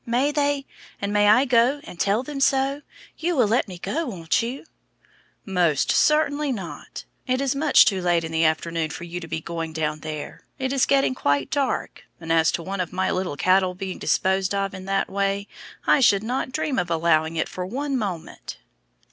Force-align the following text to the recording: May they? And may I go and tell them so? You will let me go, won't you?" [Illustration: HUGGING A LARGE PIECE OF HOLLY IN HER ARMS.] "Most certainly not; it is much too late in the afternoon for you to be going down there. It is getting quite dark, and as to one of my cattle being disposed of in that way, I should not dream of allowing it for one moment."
May 0.03 0.31
they? 0.31 0.65
And 0.99 1.13
may 1.13 1.27
I 1.29 1.45
go 1.45 1.79
and 1.83 1.99
tell 1.99 2.23
them 2.23 2.39
so? 2.39 2.81
You 3.19 3.35
will 3.35 3.47
let 3.47 3.67
me 3.67 3.77
go, 3.77 4.07
won't 4.07 4.41
you?" 4.41 4.65
[Illustration: 5.45 5.45
HUGGING 5.45 5.55
A 5.57 5.59
LARGE 5.59 5.87
PIECE 5.87 6.09
OF 6.09 6.17
HOLLY 6.17 6.49
IN 6.49 6.57
HER 6.57 6.63
ARMS.] 6.63 6.73
"Most 6.73 6.87
certainly 6.87 6.87
not; 6.87 7.05
it 7.35 7.41
is 7.43 7.55
much 7.55 7.85
too 7.85 8.01
late 8.01 8.23
in 8.23 8.31
the 8.31 8.43
afternoon 8.43 8.89
for 8.89 9.03
you 9.03 9.19
to 9.19 9.27
be 9.27 9.41
going 9.41 9.73
down 9.73 9.99
there. 9.99 10.41
It 10.57 10.73
is 10.73 10.87
getting 10.87 11.13
quite 11.13 11.51
dark, 11.51 12.05
and 12.19 12.31
as 12.31 12.51
to 12.53 12.63
one 12.63 12.81
of 12.81 12.91
my 12.91 13.11
cattle 13.37 13.75
being 13.75 13.99
disposed 13.99 14.55
of 14.55 14.73
in 14.73 14.85
that 14.85 15.07
way, 15.07 15.47
I 15.85 15.99
should 15.99 16.23
not 16.23 16.51
dream 16.51 16.79
of 16.79 16.89
allowing 16.89 17.35
it 17.35 17.47
for 17.47 17.63
one 17.63 17.95
moment." 17.95 18.57